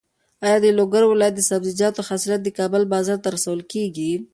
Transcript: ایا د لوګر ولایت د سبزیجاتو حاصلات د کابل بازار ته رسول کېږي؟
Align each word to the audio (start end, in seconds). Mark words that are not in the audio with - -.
ایا 0.45 0.57
د 0.61 0.65
لوګر 0.77 1.03
ولایت 1.07 1.33
د 1.37 1.41
سبزیجاتو 1.49 2.05
حاصلات 2.09 2.41
د 2.43 2.49
کابل 2.59 2.81
بازار 2.93 3.17
ته 3.23 3.29
رسول 3.35 3.59
کېږي؟ 3.73 4.11